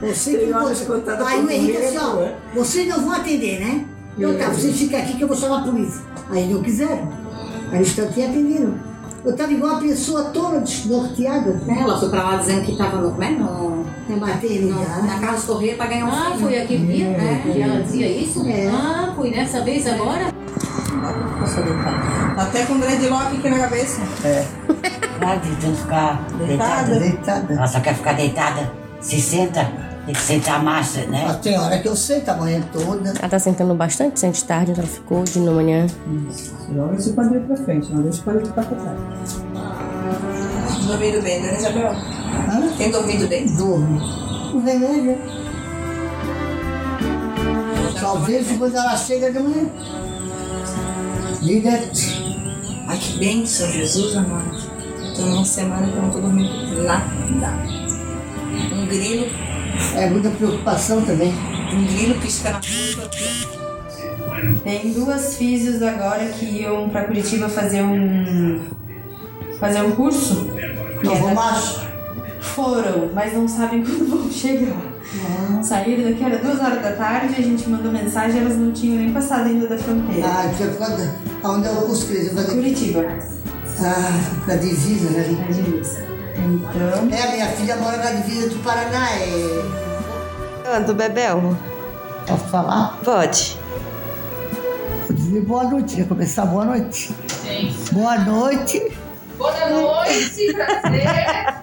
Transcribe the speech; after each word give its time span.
Você 0.00 0.36
que 0.38 0.52
você... 0.52 0.86
Aí 1.26 1.44
o 1.44 1.50
Henrique 1.50 1.80
disse, 1.80 1.98
ó, 1.98 2.14
né? 2.16 2.34
vocês 2.54 2.88
não 2.88 3.00
vão 3.00 3.12
atender, 3.12 3.60
né? 3.60 3.84
Então 4.18 4.34
tá, 4.36 4.48
vocês 4.50 4.76
ficam 4.78 4.98
aqui 5.00 5.14
que 5.16 5.22
eu 5.24 5.28
vou 5.28 5.36
chamar 5.36 5.60
a 5.60 5.62
polícia. 5.62 6.00
Aí 6.30 6.52
não 6.52 6.62
quiseram. 6.62 7.08
Aí 7.70 7.76
eles 7.76 7.88
estão 7.88 8.04
aqui 8.06 8.20
e 8.20 8.24
atenderam. 8.24 8.74
Eu 9.24 9.32
estava 9.32 9.52
igual 9.52 9.72
uma 9.72 9.80
pessoa 9.80 10.24
toda 10.26 10.60
desnorteada. 10.60 11.60
É, 11.66 11.80
Ela 11.80 11.98
foi 11.98 12.08
pra 12.10 12.22
lá 12.22 12.36
dizendo 12.36 12.62
que 12.64 12.76
tava 12.76 12.98
no, 12.98 13.10
como 13.10 13.22
é? 13.24 13.30
no, 13.30 13.84
Na 14.08 14.14
no, 14.14 14.20
maternidade. 14.20 15.06
na 15.06 15.18
Carlos 15.18 15.44
Correia 15.44 15.74
pra 15.76 15.86
ganhar 15.86 16.06
um 16.06 16.08
Ah, 16.12 16.30
filho. 16.32 16.40
foi 16.46 16.58
aquele 16.62 16.86
dia 16.94 17.06
É. 17.08 17.40
que 17.42 17.60
ela 17.62 17.82
dizia 17.82 18.06
isso? 18.08 18.46
É. 18.46 18.68
Ah, 18.68 19.12
foi 19.16 19.30
dessa 19.32 19.62
vez 19.62 19.86
agora? 19.86 20.32
Posso 21.40 21.56
deitar? 21.62 22.34
Até 22.38 22.64
com 22.66 22.78
dreadlock 22.78 23.36
aqui 23.36 23.48
na 23.50 23.58
cabeça. 23.58 24.00
Vai 25.18 25.40
tentando 25.40 25.76
ficar 25.76 26.22
Deitada? 26.38 26.46
deitada. 26.46 27.00
Deitada. 27.00 27.54
Ela 27.54 27.66
só 27.66 27.80
quer 27.80 27.94
ficar 27.94 28.12
deitada. 28.12 28.72
Se 29.06 29.20
senta, 29.20 29.70
tem 30.04 30.12
que 30.12 30.20
sentar 30.20 30.60
massa, 30.60 31.02
né? 31.06 31.22
Mas 31.28 31.36
tem 31.36 31.56
hora 31.56 31.78
que 31.78 31.86
eu 31.86 31.94
sento 31.94 32.28
a 32.28 32.34
manhã 32.34 32.60
toda. 32.72 33.10
Ela 33.10 33.28
tá 33.28 33.38
sentando 33.38 33.72
bastante, 33.72 34.18
sente 34.18 34.44
tarde, 34.44 34.72
então 34.72 34.82
ela 34.82 34.92
ficou 34.92 35.22
de 35.22 35.38
manhã. 35.38 35.86
Joga 36.74 36.96
esse 36.96 37.12
quadril 37.12 37.42
pra 37.42 37.56
frente, 37.56 37.92
não 37.92 38.02
deixa 38.02 38.20
o 38.20 38.24
quadril 38.24 38.48
pra 38.48 38.64
trás. 38.64 38.98
Dormido 40.88 41.22
bem, 41.22 41.40
né, 41.40 41.56
Isabel? 41.56 41.92
Hã? 41.92 42.68
Tem 42.76 42.90
dormido 42.90 43.28
bem? 43.28 43.46
Dorme. 43.56 44.00
O 44.52 44.58
remédio. 44.58 45.18
Só 48.00 48.16
vejo 48.16 48.58
quando 48.58 48.74
ela 48.74 48.96
chega 48.96 49.30
de 49.30 49.38
manhã. 49.38 49.70
Liga. 51.42 51.80
Ai, 52.88 52.98
que 52.98 53.18
bênção, 53.20 53.70
Jesus 53.70 54.16
amado. 54.16 54.50
Tô 55.14 55.22
numa 55.22 55.44
semana 55.44 55.86
que 55.86 55.96
eu 55.96 56.02
não 56.02 56.10
tô 56.10 56.18
dormindo 56.18 56.82
nada. 56.82 57.85
Um 58.86 58.88
grilo, 58.88 59.26
É 59.96 60.08
muita 60.08 60.30
preocupação 60.30 61.02
também. 61.02 61.32
um 61.74 61.84
grilo 61.86 62.14
pisca 62.20 62.50
na 62.50 62.58
aqui. 62.58 62.96
Tem 64.62 64.92
duas 64.92 65.36
físios 65.36 65.82
agora 65.82 66.24
que 66.26 66.44
iam 66.62 66.88
pra 66.88 67.04
Curitiba 67.04 67.48
fazer 67.48 67.82
um 67.82 68.60
fazer 69.58 69.82
um 69.82 69.90
curso. 69.92 70.46
Não 71.02 71.12
era- 71.14 71.34
mais. 71.34 71.80
Foram, 72.40 73.10
mas 73.12 73.32
não 73.34 73.48
sabem 73.48 73.82
quando 73.84 74.08
vão 74.08 74.30
chegar. 74.30 74.76
Saíram 75.62 76.08
daqui, 76.10 76.22
era 76.24 76.38
duas 76.38 76.60
horas 76.60 76.80
da 76.82 76.92
tarde, 76.92 77.34
a 77.38 77.42
gente 77.42 77.68
mandou 77.68 77.90
mensagem, 77.90 78.40
elas 78.40 78.56
não 78.56 78.70
tinham 78.72 78.98
nem 78.98 79.12
passado 79.12 79.46
ainda 79.46 79.66
da 79.66 79.76
fronteira. 79.78 80.26
Ah, 80.26 80.52
tinha 80.56 80.70
ficado. 80.70 81.02
Aonde 81.42 81.66
é 81.66 81.70
o 81.72 81.76
curso 81.82 82.06
que 82.06 82.12
eles 82.14 82.32
vão 82.32 82.44
fazer? 82.44 82.54
Curitiba, 82.56 83.04
Ah, 83.80 84.44
na 84.46 84.54
divisa, 84.56 85.10
né? 85.10 85.44
a 85.48 85.52
divisa. 85.52 86.15
Então. 86.38 87.08
É, 87.16 87.32
minha 87.32 87.46
filha 87.48 87.76
mora 87.76 87.96
na 87.96 88.10
divisa 88.10 88.50
do 88.50 88.58
Paraná. 88.62 89.10
É... 89.12 89.86
Canto, 90.64 90.94
Bebel? 90.94 91.56
Posso 92.26 92.44
falar? 92.48 92.98
Pode. 93.04 93.58
Vou 95.06 95.16
dizer 95.16 95.40
boa 95.42 95.64
noite, 95.64 95.98
ia 95.98 96.04
começar 96.04 96.44
boa 96.46 96.64
noite. 96.64 97.14
Boa 97.92 98.18
noite. 98.18 98.92
Boa 99.38 99.68
noite, 99.70 100.52
prazer. 100.52 101.55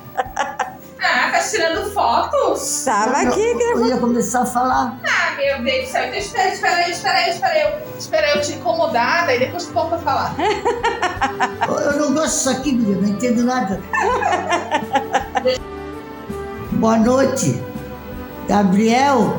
Tá 1.44 1.50
tirando 1.50 1.92
fotos? 1.92 2.84
Tava 2.86 3.18
aqui, 3.18 3.42
Eu 3.42 3.86
ia 3.86 3.98
começar 3.98 4.42
a 4.42 4.46
falar. 4.46 4.98
Ah, 5.04 5.36
meu 5.36 5.62
Deus 5.64 5.86
do 5.86 5.92
céu. 5.92 6.06
Então 6.06 6.18
espera, 6.20 6.50
espera 6.54 6.76
aí, 6.78 6.92
espera 6.92 7.18
aí, 7.18 7.30
espera 7.32 7.54
aí. 7.54 7.62
eu- 7.62 7.98
Espera 7.98 8.28
aí 8.28 8.34
eu 8.36 8.42
te 8.42 8.54
incomodar, 8.54 9.26
daí 9.28 9.40
depois 9.40 9.66
tu 9.66 9.74
volta 9.74 9.96
a 9.96 10.00
falar. 10.00 10.36
Eu 11.68 11.74
eu 11.80 12.00
não 12.00 12.14
gosto 12.14 12.26
disso 12.36 12.50
aqui, 12.50 12.74
menina, 12.74 13.02
não 13.02 13.08
entendo 13.10 13.44
nada. 13.44 13.80
Boa 16.74 16.98
noite. 16.98 17.62
Gabriel, 18.48 19.38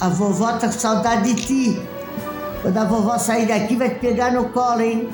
a 0.00 0.08
vovó 0.08 0.52
tá 0.52 0.66
com 0.66 0.72
saudade 0.72 1.32
de 1.32 1.46
ti. 1.46 1.82
Quando 2.62 2.76
a 2.78 2.84
vovó 2.84 3.16
sair 3.18 3.46
daqui, 3.46 3.76
vai 3.76 3.90
te 3.90 4.00
pegar 4.00 4.32
no 4.32 4.48
colo, 4.50 4.80
hein? 4.82 5.08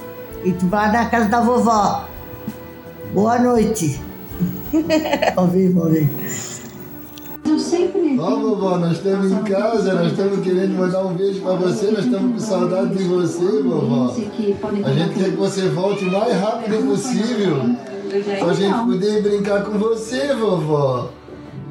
E 0.44 0.52
tu 0.52 0.66
vai 0.68 0.91
na 0.91 1.08
casa 1.08 1.28
da 1.28 1.41
vovó. 1.41 2.04
Boa 3.12 3.38
noite. 3.38 4.02
Vamos 5.34 5.53
ver, 5.53 5.73
vamos 5.73 5.93
ver. 5.93 6.09
Ó, 8.19 8.37
vovó, 8.37 8.78
nós 8.78 8.93
estamos 8.93 9.33
em 9.33 9.43
casa, 9.43 9.95
nós 9.95 10.12
estamos 10.12 10.41
querendo 10.41 10.77
mandar 10.78 11.05
um 11.05 11.15
beijo 11.15 11.41
pra 11.41 11.55
você, 11.55 11.91
nós 11.91 12.05
estamos 12.05 12.33
com 12.33 12.39
saudade 12.39 12.95
de 12.97 13.05
você, 13.05 13.62
vovó. 13.62 14.15
A 14.84 14.93
gente 14.93 15.15
quer 15.15 15.31
que 15.31 15.37
você 15.37 15.69
volte 15.69 16.05
o 16.05 16.12
mais 16.12 16.33
rápido 16.39 16.87
possível, 16.87 17.56
pra 18.39 18.53
gente 18.53 18.78
poder 18.84 19.23
brincar 19.23 19.65
com 19.65 19.78
você, 19.78 20.34
vovó. 20.34 21.11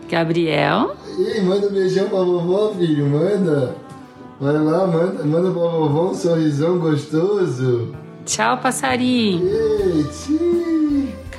Gabriel? 0.09 0.95
Ei, 1.17 1.41
manda 1.41 1.67
um 1.67 1.71
beijão 1.71 2.09
pra 2.09 2.19
vovó, 2.19 2.73
filho, 2.77 3.05
manda. 3.07 3.75
Vai 4.41 4.53
lá, 4.53 4.87
manda, 4.87 5.23
manda 5.23 5.51
pra 5.51 5.61
vovó 5.61 6.09
um 6.11 6.15
sorrisão 6.15 6.79
gostoso. 6.79 7.89
Tchau, 8.25 8.57
passarinho. 8.57 9.47
Ei, 9.47 10.03
tchim. 10.05 10.88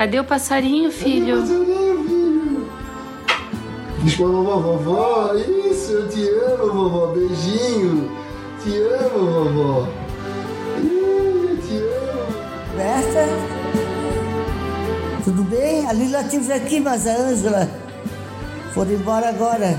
Cadê 0.01 0.19
o 0.19 0.25
passarinho, 0.25 0.91
filho? 0.91 1.43
Passarinho, 1.43 2.05
filho. 2.05 2.71
Diz 4.03 4.15
pra 4.15 4.27
vovó, 4.29 4.57
vovó, 4.57 5.35
isso, 5.35 5.93
eu 5.93 6.09
te 6.09 6.27
amo, 6.27 6.73
vovó, 6.73 7.07
beijinho. 7.09 8.11
Te 8.65 8.79
amo, 8.79 9.31
vovó. 9.31 9.89
Ih, 10.83 11.51
Eu 11.51 11.57
te 11.59 11.77
amo. 11.77 12.77
Berta? 12.79 13.27
Tudo 15.23 15.43
bem? 15.43 15.87
A 15.87 15.93
Lila 15.93 16.23
esteve 16.23 16.51
aqui, 16.51 16.81
mas 16.81 17.07
a 17.07 17.15
Ângela 17.19 17.69
foram 18.73 18.93
embora 18.93 19.29
agora. 19.29 19.79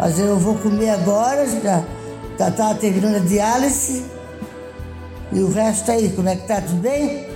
Mas 0.00 0.18
eu 0.18 0.36
vou 0.36 0.56
comer 0.56 0.90
agora, 0.90 1.46
já 1.46 1.84
tá, 2.36 2.50
tá 2.50 2.74
terminando 2.74 3.18
a 3.18 3.20
diálise. 3.20 4.04
E 5.32 5.38
o 5.38 5.52
resto 5.52 5.92
aí, 5.92 6.10
como 6.10 6.28
é 6.28 6.34
que 6.34 6.48
tá? 6.48 6.60
Tudo 6.60 6.80
bem? 6.80 7.35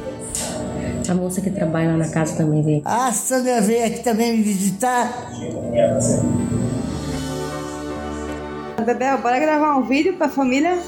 A 1.11 1.15
moça 1.15 1.41
que 1.41 1.51
trabalha 1.51 1.91
lá 1.93 1.97
na 1.97 2.09
casa 2.09 2.37
também 2.37 2.63
veio. 2.63 2.83
Ah, 2.85 3.09
a 3.09 3.13
Sandra 3.13 3.61
veio 3.61 3.85
aqui 3.85 3.99
também 4.05 4.37
me 4.37 4.43
visitar. 4.45 5.11
Bebel, 8.85 9.19
bora 9.19 9.39
gravar 9.41 9.77
um 9.77 9.83
vídeo 9.83 10.15
pra 10.15 10.29
família? 10.29 10.79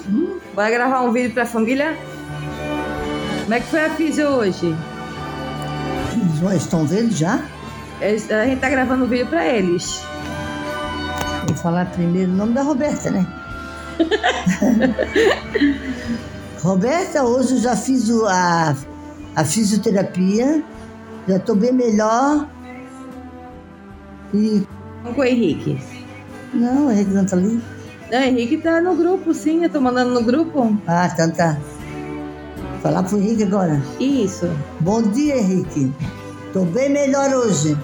Bora 0.54 0.70
gravar 0.70 1.02
um 1.02 1.12
vídeo 1.12 1.32
pra 1.34 1.44
família? 1.44 1.96
Como 3.42 3.54
é 3.54 3.60
que 3.60 3.66
foi 3.66 3.84
a 3.84 3.90
físio 3.90 4.28
hoje? 4.28 4.74
Eles 6.40 6.62
estão 6.62 6.86
vendo 6.86 7.12
já? 7.14 7.40
Eles- 8.00 8.30
A 8.30 8.44
gente 8.46 8.60
tá 8.60 8.68
gravando 8.70 9.04
um 9.04 9.08
vídeo 9.08 9.26
pra 9.26 9.44
eles. 9.46 10.00
Vou 11.48 11.56
falar 11.56 11.86
primeiro 11.86 12.30
o 12.30 12.34
nome 12.34 12.52
da 12.54 12.62
Roberta, 12.62 13.10
né? 13.10 13.26
Roberta, 16.62 17.24
hoje 17.24 17.54
eu 17.56 17.60
já 17.60 17.76
fiz 17.76 18.08
o- 18.08 18.26
a, 18.26 18.74
a 19.34 19.44
fisioterapia, 19.44 20.62
já 21.28 21.36
estou 21.36 21.54
bem 21.56 21.72
melhor. 21.72 22.46
E. 24.34 24.62
Com 25.14 25.20
o 25.20 25.24
Henrique. 25.24 25.80
Não, 26.54 26.86
o 26.86 26.90
Henrique 26.90 27.10
não 27.12 27.24
tá 27.24 27.36
ali. 27.36 27.62
Não, 28.10 28.18
o 28.20 28.22
Henrique 28.22 28.58
tá 28.58 28.80
no 28.80 28.94
grupo, 28.94 29.32
sim. 29.34 29.64
Eu 29.64 29.70
tô 29.70 29.80
mandando 29.80 30.12
no 30.12 30.22
grupo. 30.22 30.76
Ah, 30.86 31.10
então 31.12 31.30
tá. 31.30 31.56
Falar 32.82 33.02
pro 33.04 33.18
Henrique 33.18 33.44
agora. 33.44 33.80
Isso. 34.00 34.50
Bom 34.80 35.02
dia, 35.02 35.36
Henrique. 35.38 35.92
Tô 36.52 36.64
bem 36.64 36.90
melhor 36.90 37.32
hoje. 37.32 37.76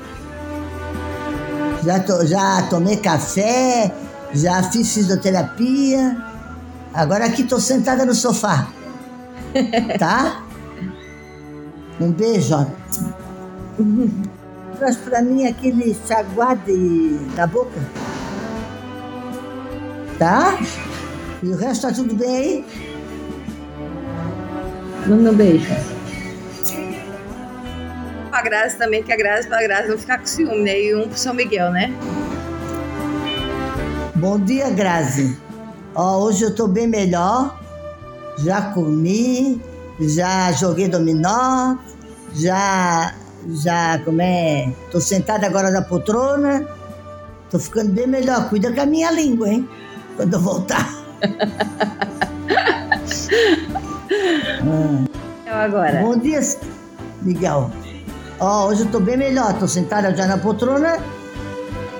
Já, 1.84 2.00
to- 2.00 2.26
já 2.26 2.62
tomei 2.68 2.96
café, 2.96 3.94
já 4.34 4.62
fiz 4.64 4.92
fisioterapia. 4.92 6.16
Agora 6.92 7.26
aqui 7.26 7.44
tô 7.44 7.58
sentada 7.60 8.04
no 8.04 8.14
sofá. 8.14 8.68
Tá? 9.98 10.42
Um 12.00 12.12
beijo, 12.12 12.54
ó. 12.54 12.66
Traz 14.78 14.96
pra 14.96 15.20
mim 15.22 15.46
aquele 15.46 15.96
chaguade 16.06 17.18
na 17.36 17.46
boca. 17.46 17.80
Tá? 20.18 20.58
E 21.42 21.48
o 21.48 21.56
resto 21.56 21.88
tá 21.88 21.92
tudo 21.92 22.14
bem 22.14 22.36
aí? 22.36 22.64
Manda 25.06 25.30
um 25.30 25.34
beijo. 25.34 25.66
A 28.30 28.42
Grazi 28.42 28.76
também, 28.76 29.02
que 29.02 29.12
a 29.12 29.16
Grazi 29.16 29.48
pra 29.48 29.62
Grazi 29.62 29.88
não 29.88 29.98
ficar 29.98 30.18
com 30.18 30.26
ciúme, 30.26 30.62
né? 30.62 30.80
E 30.80 30.94
um 30.94 31.08
pro 31.08 31.18
São 31.18 31.34
Miguel, 31.34 31.72
né? 31.72 31.92
Bom 34.14 34.38
dia, 34.38 34.70
Grazi. 34.70 35.36
Ó, 35.94 36.18
hoje 36.18 36.44
eu 36.44 36.54
tô 36.54 36.68
bem 36.68 36.86
melhor. 36.86 37.58
Já 38.38 38.62
comi, 38.72 39.60
já 40.00 40.52
joguei 40.52 40.88
dominó, 40.88 41.76
já, 42.34 43.14
já, 43.48 43.98
como 44.04 44.22
é? 44.22 44.72
Tô 44.90 45.00
sentada 45.00 45.46
agora 45.46 45.70
na 45.70 45.82
poltrona. 45.82 46.66
Tô 47.50 47.58
ficando 47.58 47.90
bem 47.92 48.06
melhor. 48.06 48.48
Cuida 48.48 48.72
com 48.72 48.80
a 48.80 48.86
minha 48.86 49.10
língua, 49.10 49.48
hein? 49.48 49.68
Quando 50.16 50.34
eu 50.34 50.40
voltar. 50.40 50.88
Ah. 54.60 55.04
Eu 55.46 55.54
agora. 55.54 56.00
Bom 56.00 56.16
dia, 56.18 56.40
Miguel. 57.22 57.70
Ó, 58.38 58.66
hoje 58.66 58.82
eu 58.82 58.90
tô 58.90 59.00
bem 59.00 59.16
melhor. 59.16 59.58
Tô 59.58 59.66
sentada 59.66 60.14
já 60.14 60.26
na 60.26 60.36
poltrona 60.36 60.98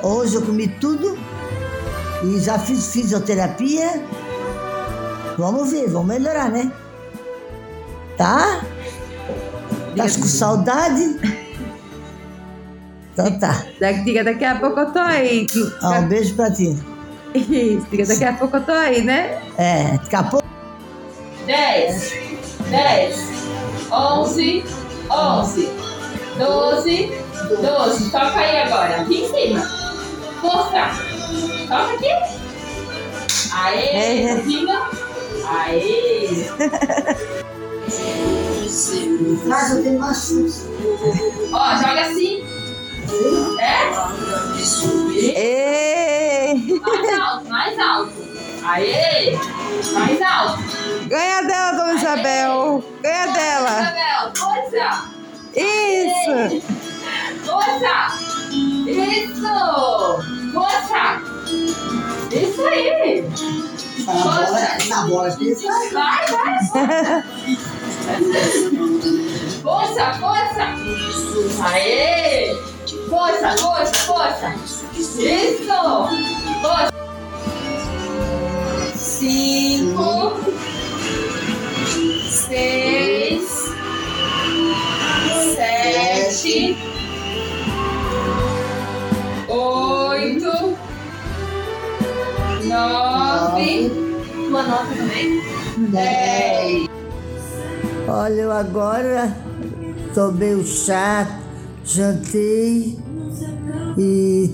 Hoje 0.03 0.37
eu 0.37 0.43
comi 0.43 0.69
tudo 0.69 1.19
e 2.25 2.39
já 2.39 2.59
fiz 2.59 2.93
fisioterapia. 2.93 4.03
Vamos 5.37 5.71
ver, 5.71 5.89
vamos 5.89 6.09
melhorar, 6.09 6.50
né? 6.50 6.71
Tá? 8.19 8.62
Tá 9.97 10.03
com 10.03 10.26
saudade? 10.26 11.20
Então 13.12 13.38
tá. 13.38 13.65
Daqui, 13.81 14.05
diga, 14.05 14.25
daqui 14.25 14.44
a 14.44 14.56
pouco 14.56 14.81
eu 14.81 14.93
tô 14.93 14.99
aí. 14.99 15.47
Ah, 15.81 16.00
um 16.00 16.09
beijo 16.09 16.35
pra 16.35 16.50
ti. 16.50 16.76
Isso, 17.32 17.87
diga, 17.91 18.06
daqui 18.06 18.25
a 18.25 18.32
pouco 18.32 18.56
eu 18.56 18.65
tô 18.65 18.73
aí, 18.73 19.03
né? 19.03 19.41
É, 19.56 19.99
daqui 19.99 20.17
a 20.17 20.23
pouco. 20.25 20.47
10, 21.47 22.12
10, 22.70 23.29
11, 23.91 24.64
11, 25.11 25.69
12, 26.38 27.12
12. 27.62 28.11
Toca 28.11 28.38
aí 28.38 28.62
agora, 28.62 29.00
aqui 29.03 29.23
em 29.23 29.29
cima. 29.29 29.61
Força. 30.41 30.91
Toca 31.69 31.94
aqui. 31.94 32.11
Aê, 33.53 34.23
em 34.23 34.43
cima. 34.44 34.91
Aê. 35.44 36.47
Mas 39.47 39.70
eu 39.70 39.82
tenho 39.82 39.99
mais 39.99 40.31
Ó, 41.53 41.76
joga 41.76 42.00
assim. 42.03 42.44
É? 43.59 43.88
Ei! 45.35 46.81
Mais 46.81 47.19
alto, 47.19 47.49
mais 47.49 47.79
alto. 47.79 48.12
Aê! 48.62 49.37
Mais 49.93 50.23
alto. 50.23 50.62
Ganha 51.09 51.43
dela, 51.43 51.73
dona 51.73 51.94
Isabel! 51.94 52.85
Ganha 53.03 53.26
dela! 53.32 53.81
Isabel, 53.81 54.32
força! 54.37 55.05
Isso! 55.56 56.62
Força! 57.44 57.94
Isso! 58.87 59.55
Força! 60.53 61.03
Isso 62.31 62.62
aí! 62.67 63.25
Força! 64.05 64.88
Na 64.88 65.06
voz 65.06 65.37
desse 65.37 65.67
Vai, 65.67 65.91
vai! 65.91 67.25
Força, 69.63 70.15
força! 70.15 70.65
Aê! 71.71 72.57
Força, 73.09 73.57
força, 73.59 73.95
força! 74.07 74.55
Isso! 74.95 75.79
Força! 76.63 76.93
Cinco, 78.95 80.37
seis, 82.29 83.75
sete, 85.55 86.77
oito, 89.49 90.77
nove, 92.65 93.93
uma 94.49 94.63
nota 94.63 94.95
também, 94.95 95.43
dez. 95.91 96.98
Olha, 98.11 98.41
eu 98.41 98.51
agora 98.51 99.37
tomei 100.15 100.55
o 100.55 100.65
chá, 100.65 101.27
jantei 101.85 102.99
e, 103.99 104.51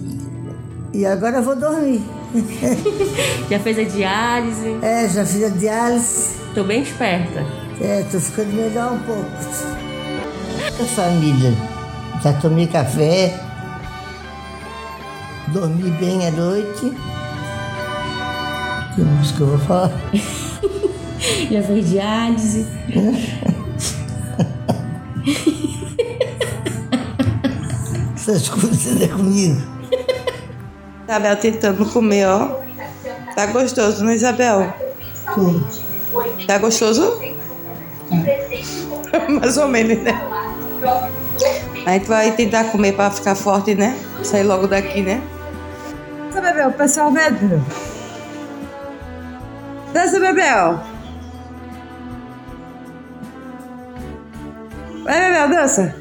e 0.92 1.06
agora 1.06 1.40
vou 1.40 1.54
dormir. 1.54 2.02
Já 3.48 3.60
fez 3.60 3.78
a 3.78 3.84
diálise? 3.84 4.76
É, 4.82 5.08
já 5.08 5.24
fiz 5.24 5.44
a 5.44 5.48
diálise. 5.50 6.34
Tô 6.52 6.64
bem 6.64 6.82
esperta. 6.82 7.46
É, 7.80 8.02
tô 8.10 8.18
ficando 8.18 8.52
melhor 8.54 8.92
um 8.92 8.98
pouco. 9.00 9.30
A 10.80 10.84
família, 10.96 11.52
já 12.22 12.32
tomei 12.40 12.66
café, 12.66 13.38
dormi 15.52 15.90
bem 15.92 16.26
à 16.26 16.30
noite. 16.32 16.92
Que 18.96 19.00
música 19.00 19.42
eu 19.42 19.46
vou 19.46 19.58
falar? 19.58 19.92
Já 21.50 21.62
fez 21.62 21.90
diálise? 21.90 22.66
Essas 28.14 28.48
coisas 28.48 29.02
é 29.02 29.08
comigo. 29.08 29.60
Isabel 31.04 31.36
tentando 31.36 31.84
comer, 31.86 32.26
ó. 32.26 32.60
Tá 33.34 33.46
gostoso, 33.46 34.04
né, 34.04 34.14
Isabel? 34.14 34.72
Tá 36.46 36.58
gostoso? 36.58 37.20
Mais 39.28 39.56
ou 39.56 39.68
menos, 39.68 39.98
né? 40.02 40.12
A 41.86 41.92
gente 41.92 42.06
vai 42.06 42.32
tentar 42.32 42.64
comer 42.64 42.94
pra 42.94 43.10
ficar 43.10 43.34
forte, 43.34 43.74
né? 43.74 43.98
Sair 44.22 44.44
logo 44.44 44.66
daqui, 44.66 45.02
né? 45.02 45.22
Dança, 46.32 46.40
Bebel, 46.40 46.68
o 46.68 46.72
pessoal 46.72 47.12
vendo. 47.12 47.64
Dança, 49.92 50.18
Bebel. 50.18 50.93
Vai, 55.04 55.20
Bebel, 55.20 55.48
dança. 55.50 55.94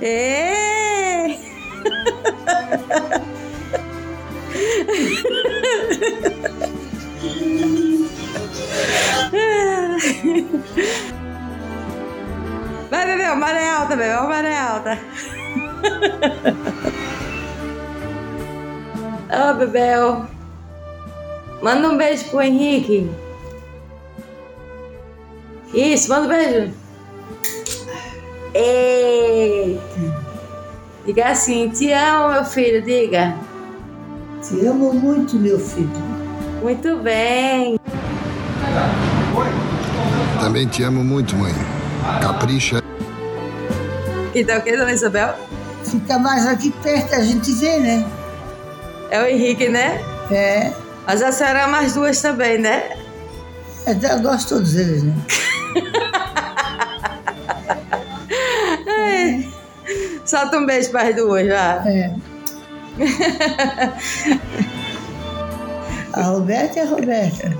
Ê! 0.00 1.36
Vai, 12.90 13.06
Bebel, 13.06 13.36
maré 13.36 13.68
alta, 13.68 13.96
Bebel, 13.96 14.28
maré 14.28 14.56
alta. 14.56 14.98
Ô, 19.50 19.54
Bebel. 19.54 20.26
Manda 21.60 21.88
um 21.88 21.96
beijo 21.96 22.30
pro 22.30 22.40
Henrique. 22.40 23.10
Isso, 25.72 26.08
manda 26.08 26.24
um 26.24 26.28
beijo. 26.28 26.72
Eita. 28.54 29.80
Diga 31.06 31.28
assim, 31.28 31.68
te 31.70 31.92
amo, 31.92 32.32
meu 32.32 32.44
filho, 32.44 32.82
diga. 32.82 33.36
Te 34.42 34.66
amo 34.66 34.92
muito, 34.92 35.36
meu 35.36 35.58
filho. 35.58 35.90
Muito 36.62 36.96
bem. 36.98 37.78
Também 40.40 40.66
te 40.66 40.82
amo 40.82 41.04
muito, 41.04 41.36
mãe. 41.36 41.52
Capricha. 42.20 42.82
Então, 44.34 44.58
o 44.58 44.62
que, 44.62 44.76
dona 44.76 44.92
Isabel? 44.92 45.34
Fica 45.84 46.18
mais 46.18 46.46
aqui 46.46 46.70
perto, 46.82 47.14
a 47.14 47.20
gente 47.20 47.52
vê, 47.52 47.78
né? 47.78 48.06
É 49.10 49.22
o 49.22 49.26
Henrique, 49.26 49.68
né? 49.68 50.02
É. 50.30 50.72
Mas 51.06 51.22
a 51.22 51.32
senhora 51.32 51.64
ama 51.64 51.80
as 51.80 51.94
duas 51.94 52.20
também, 52.20 52.58
né? 52.58 52.96
É, 53.86 53.92
eu 53.92 54.20
gosto 54.20 54.42
de 54.42 54.48
todos 54.48 54.74
eles, 54.76 55.02
né? 55.02 55.14
Ai. 58.88 59.48
Solta 60.24 60.58
um 60.58 60.66
beijo 60.66 60.90
para 60.90 61.08
as 61.08 61.16
duas, 61.16 61.48
vá. 61.48 61.82
É. 61.86 62.14
A 66.12 66.22
Roberta 66.22 66.80
é 66.80 66.82
a 66.82 66.86
Roberta. 66.86 67.56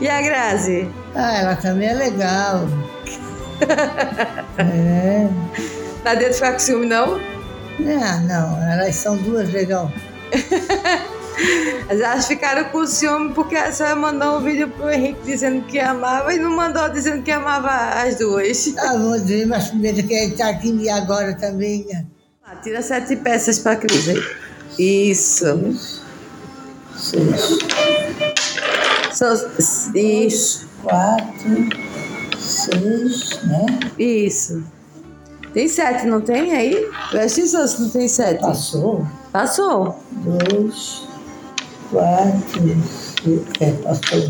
E 0.00 0.08
a 0.08 0.20
Grazi? 0.20 0.90
Ah, 1.14 1.38
ela 1.38 1.56
também 1.56 1.88
é 1.88 1.94
legal. 1.94 2.68
É. 4.58 5.28
Tá 6.02 6.14
dentro 6.14 6.28
de 6.28 6.34
ficar 6.34 6.52
com 6.52 6.58
ciúme, 6.58 6.86
não? 6.86 7.18
Não, 7.78 8.20
não, 8.20 8.62
elas 8.72 8.94
são 8.96 9.16
duas 9.16 9.50
legal. 9.52 9.90
Mas 11.86 12.00
elas 12.00 12.26
ficaram 12.26 12.64
com 12.70 12.86
ciúme 12.86 13.32
porque 13.34 13.54
a 13.56 13.70
senhora 13.72 13.96
mandou 13.96 14.38
um 14.38 14.40
vídeo 14.42 14.68
pro 14.68 14.90
Henrique 14.90 15.20
dizendo 15.24 15.62
que 15.66 15.78
amava 15.78 16.32
e 16.32 16.38
não 16.38 16.50
mandou 16.56 16.88
dizendo 16.88 17.22
que 17.22 17.30
amava 17.30 17.68
as 18.02 18.16
duas. 18.16 18.74
Ah, 18.78 18.96
vou 18.96 19.18
dizer, 19.18 19.46
mas 19.46 19.68
primeiro 19.68 20.02
que 20.06 20.14
ele 20.14 20.34
tá 20.34 20.48
aqui 20.48 20.88
agora 20.88 21.34
também. 21.34 21.86
né? 21.90 22.04
Ah, 22.44 22.56
tira 22.56 22.80
sete 22.82 23.16
peças 23.16 23.58
pra 23.58 23.76
Cris 23.76 24.08
aí. 24.08 24.22
Isso. 24.78 25.44
Seis. 26.96 27.58
Isso. 29.94 30.66
Quatro, 30.82 31.68
seis, 32.38 33.42
né? 33.44 33.66
Isso. 33.98 34.62
Tem 35.52 35.68
sete, 35.68 36.06
não 36.06 36.20
tem 36.20 36.52
aí? 36.54 36.88
Presta 37.10 37.40
atenção 37.40 37.66
se 37.66 37.82
não 37.82 37.88
tem 37.90 38.08
sete. 38.08 38.40
Passou. 38.40 39.06
Passou. 39.32 39.98
Dois, 40.12 41.02
quatro, 41.90 42.82
seis. 42.84 43.42
É, 43.60 43.72
passou. 43.82 44.26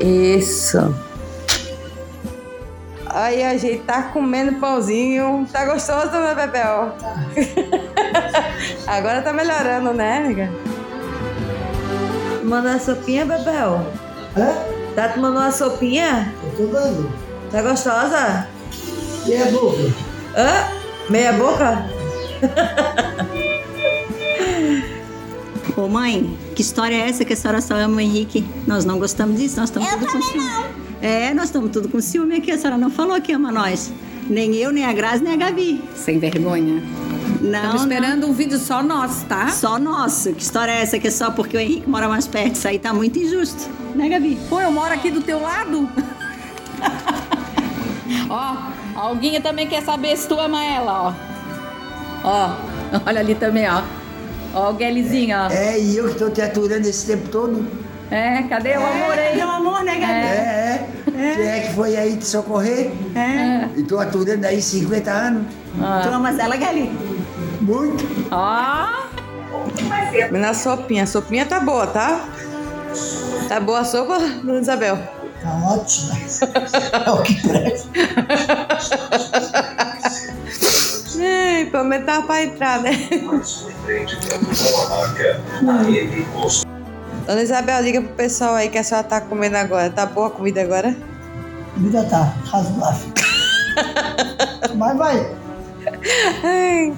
Isso. 0.00 0.94
Aí 3.06 3.42
a 3.42 3.56
gente 3.56 3.82
tá 3.82 4.04
comendo 4.04 4.58
pãozinho. 4.58 5.46
Tá 5.52 5.66
gostoso, 5.66 6.10
né, 6.10 6.34
Bebel? 6.34 6.94
Agora 8.86 9.22
tá 9.22 9.32
melhorando, 9.32 9.92
né, 9.92 10.18
amiga? 10.18 10.50
Tomando 12.40 12.68
uma 12.68 12.78
sopinha, 12.78 13.24
Bebel? 13.26 13.86
Hã? 14.36 14.54
Tá 14.94 15.08
tomando 15.10 15.36
uma 15.36 15.52
sopinha? 15.52 16.32
Eu 16.42 16.50
tô 16.56 16.72
dando. 16.72 17.12
Tá 17.50 17.62
gostosa? 17.62 18.48
Meia 19.26 19.46
boca. 19.46 19.92
Hã? 20.36 20.68
Meia 21.10 21.32
boca? 21.34 21.84
Mãe, 25.92 26.38
que 26.56 26.62
história 26.62 26.94
é 26.96 27.10
essa 27.10 27.22
que 27.22 27.34
a 27.34 27.36
senhora 27.36 27.60
só 27.60 27.74
ama 27.74 27.96
o 27.96 28.00
Henrique? 28.00 28.42
Nós 28.66 28.82
não 28.82 28.98
gostamos 28.98 29.38
disso, 29.38 29.60
nós 29.60 29.68
estamos 29.68 29.90
tudo 29.90 30.06
com 30.06 30.22
ciúme. 30.22 30.50
É, 31.02 31.34
nós 31.34 31.44
estamos 31.44 31.70
tudo 31.70 31.88
com 31.90 32.00
ciúme 32.00 32.36
aqui, 32.36 32.50
a 32.50 32.56
senhora 32.56 32.78
não 32.78 32.88
falou 32.88 33.20
que 33.20 33.30
ama 33.30 33.52
nós. 33.52 33.92
Nem 34.26 34.54
eu, 34.54 34.72
nem 34.72 34.86
a 34.86 34.92
Grazi, 34.94 35.22
nem 35.22 35.34
a 35.34 35.36
Gabi. 35.36 35.84
Sem 35.94 36.18
vergonha. 36.18 36.82
Não, 37.42 37.58
Estamos 37.58 37.82
esperando 37.82 38.26
um 38.26 38.32
vídeo 38.32 38.58
só 38.58 38.82
nosso, 38.82 39.26
tá? 39.26 39.48
Só 39.48 39.78
nosso. 39.78 40.32
Que 40.32 40.42
história 40.42 40.72
é 40.72 40.80
essa 40.80 40.98
que 40.98 41.08
é 41.08 41.10
só 41.10 41.30
porque 41.30 41.58
o 41.58 41.60
Henrique 41.60 41.86
mora 41.86 42.08
mais 42.08 42.26
perto? 42.26 42.54
Isso 42.54 42.66
aí 42.66 42.78
tá 42.78 42.94
muito 42.94 43.18
injusto, 43.18 43.68
né, 43.94 44.08
Gabi? 44.08 44.38
Pô, 44.48 44.62
eu 44.62 44.72
moro 44.72 44.94
aqui 44.94 45.10
do 45.10 45.20
teu 45.20 45.42
lado. 45.42 45.86
ó, 48.30 48.34
a 48.34 48.72
Alguinha 48.94 49.42
também 49.42 49.66
quer 49.66 49.82
saber 49.82 50.16
se 50.16 50.26
tu 50.26 50.40
ama 50.40 50.64
ela, 50.64 51.02
ó. 51.02 51.12
Ó, 52.24 52.50
olha 53.04 53.20
ali 53.20 53.34
também, 53.34 53.68
ó. 53.68 53.82
Ó 54.54 54.70
o 54.70 54.74
Guelizinho, 54.74 55.36
ó. 55.36 55.50
É, 55.50 55.78
e 55.78 55.96
eu 55.96 56.04
que 56.06 56.12
estou 56.12 56.30
te 56.30 56.42
aturando 56.42 56.86
esse 56.88 57.06
tempo 57.06 57.28
todo. 57.28 57.66
É, 58.10 58.42
cadê 58.42 58.76
o 58.76 58.84
amor 58.86 59.18
aí? 59.18 59.30
Cadê 59.38 59.44
o 59.44 59.50
amor, 59.50 59.82
né, 59.84 59.98
Gabi? 59.98 60.12
É, 60.12 60.86
é. 61.06 61.34
Quem 61.34 61.46
é 61.48 61.60
que 61.60 61.72
foi 61.74 61.96
aí 61.96 62.16
te 62.16 62.26
socorrer? 62.26 62.90
É. 63.14 63.68
E 63.74 63.82
tô 63.82 63.98
aturando 63.98 64.46
aí 64.46 64.60
50 64.60 65.10
anos. 65.10 65.46
Tu 66.02 66.08
amas 66.08 66.38
ela, 66.38 66.56
Gali? 66.56 66.92
Muito. 67.60 68.04
Ó. 68.30 69.02
Na 70.30 70.52
sopinha. 70.52 71.04
A 71.04 71.06
sopinha 71.06 71.46
tá 71.46 71.60
boa, 71.60 71.86
tá? 71.86 72.28
Tá 73.48 73.58
boa 73.60 73.80
a 73.80 73.84
sopa, 73.84 74.18
dona 74.18 74.60
Isabel? 74.60 74.98
Tá 75.42 75.50
ótima. 75.64 76.12
É 77.06 77.10
o 77.10 77.22
que 77.22 77.34
presta. 77.48 77.88
Ei, 81.18 81.66
pelo 81.66 81.84
menos 81.84 82.06
tava 82.06 82.26
pra 82.26 82.42
entrar, 82.42 82.80
né? 82.80 82.90
Dona 87.26 87.42
Isabel, 87.42 87.82
liga 87.82 88.00
pro 88.00 88.14
pessoal 88.14 88.54
aí 88.54 88.68
que 88.68 88.78
a 88.78 88.84
senhora 88.84 89.06
tá 89.06 89.20
comendo 89.20 89.56
agora. 89.56 89.90
Tá 89.90 90.06
boa 90.06 90.28
a 90.28 90.30
comida 90.30 90.62
agora? 90.62 90.88
A 90.90 91.74
comida 91.74 92.04
tá 92.04 92.34
razoável. 92.46 93.12
Mas 94.76 94.96
vai. 94.96 95.36
Ai. 96.44 96.92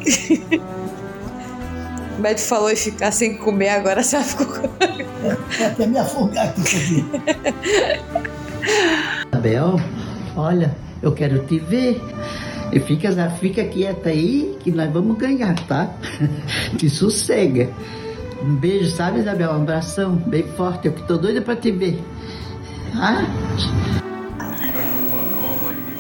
O 2.17 2.21
médico 2.21 2.49
falou 2.49 2.71
em 2.71 2.77
ficar 2.77 3.11
sem 3.13 3.37
comer, 3.37 3.71
agora 3.71 4.01
a 4.01 4.05
senhora 4.05 4.27
ficou 4.27 4.47
com... 4.47 4.63
Vou 4.63 5.67
até 5.67 5.87
me 5.87 5.99
afogar 5.99 6.49
aqui 6.49 6.61
aqui. 6.61 7.05
Isabel, 9.33 9.81
olha, 10.37 10.77
eu 11.03 11.13
quero 11.13 11.45
te 11.47 11.59
ver. 11.59 12.01
E 12.75 12.81
fica, 12.81 13.31
fica 13.39 13.65
quieta 13.67 14.09
aí 14.09 14.59
que 14.59 14.73
nós 14.73 14.93
vamos 14.93 15.17
ganhar, 15.17 15.55
tá? 15.67 15.95
Te 16.77 16.91
sossega. 16.91 17.71
Um 18.43 18.57
beijo, 18.57 18.91
sabe, 18.91 19.21
Isabel? 19.21 19.53
Um 19.53 19.63
abração 19.63 20.17
bem 20.17 20.43
forte. 20.43 20.89
Eu 20.89 20.93
que 20.93 21.07
tô 21.07 21.17
doida 21.17 21.41
pra 21.41 21.55
te 21.55 21.71
ver. 21.71 22.03
Ah? 22.97 23.25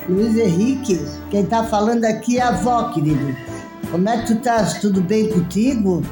Luiz 0.08 0.36
Henrique, 0.36 1.00
quem 1.30 1.46
tá 1.46 1.62
falando 1.62 2.04
aqui 2.06 2.38
é 2.38 2.42
a 2.42 2.48
avó, 2.48 2.90
querido. 2.90 3.36
Como 3.92 4.08
é 4.08 4.18
que 4.18 4.26
tu 4.26 4.32
estás? 4.32 4.80
Tudo 4.80 5.00
bem 5.00 5.30
contigo? 5.30 6.02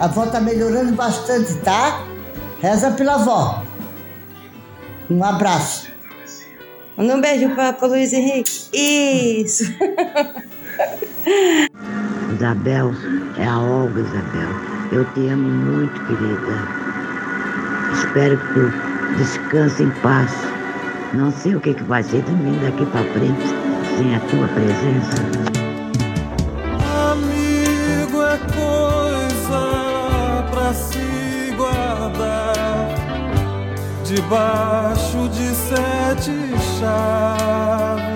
A 0.00 0.06
avó 0.06 0.24
tá 0.24 0.40
melhorando 0.40 0.92
bastante, 0.94 1.52
tá? 1.58 2.02
Reza 2.62 2.90
pela 2.92 3.16
avó. 3.16 3.62
Um 5.10 5.22
abraço. 5.22 5.88
Manda 6.96 7.16
um 7.16 7.20
beijo 7.20 7.50
pra, 7.50 7.74
pro 7.74 7.88
Luiz 7.88 8.12
Henrique. 8.12 8.70
Isso. 8.72 9.64
Isabel, 12.34 12.92
é 13.36 13.46
a 13.46 13.58
Olga, 13.58 14.00
Isabel. 14.00 14.48
Eu 14.92 15.04
te 15.12 15.28
amo 15.28 15.48
muito, 15.48 16.00
querida. 16.06 16.86
Espero 17.92 18.38
que 18.38 18.54
tu 18.54 18.72
descanse 19.18 19.82
em 19.82 19.90
paz. 20.00 20.32
Não 21.12 21.30
sei 21.30 21.54
o 21.54 21.60
que, 21.60 21.74
que 21.74 21.82
vai 21.84 22.02
ser 22.02 22.22
de 22.22 22.30
mim 22.32 22.58
daqui 22.62 22.86
pra 22.86 23.04
frente 23.12 23.46
sem 23.96 24.14
a 24.14 24.20
tua 24.20 24.48
presença. 24.48 25.22
Amigo 27.12 28.22
é 28.22 28.38
coisa 28.38 29.62
pra 30.50 30.72
se 30.72 31.54
guardar 31.56 32.94
debaixo 34.04 35.28
de 35.28 35.54
sete 35.54 36.55
sabe. 36.78 38.15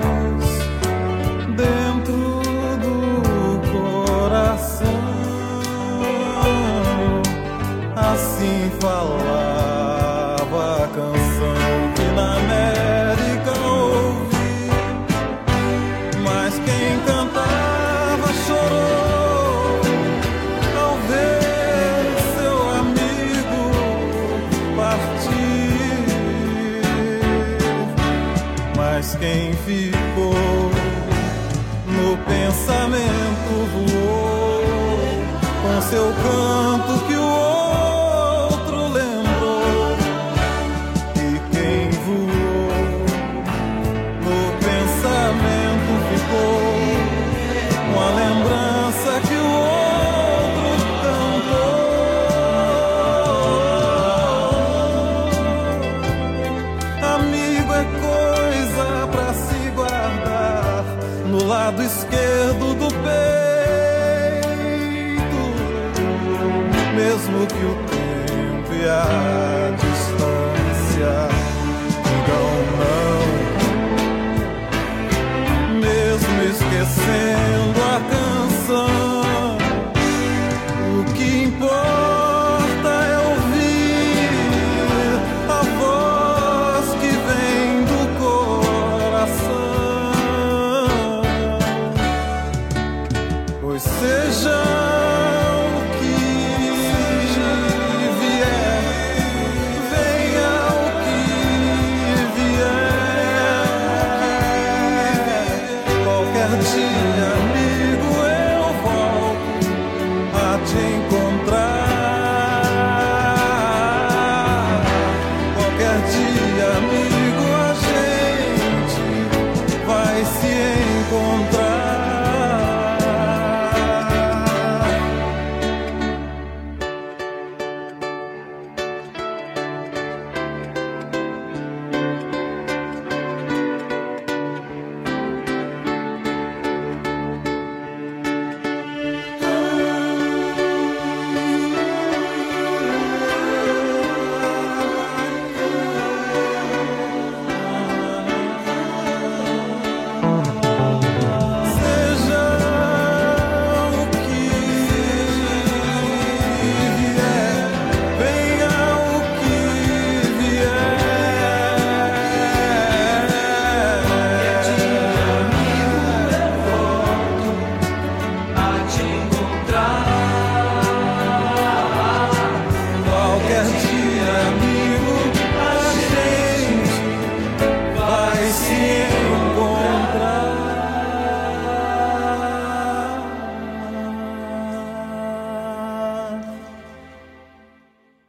A 68.88 69.70
distância 69.76 71.39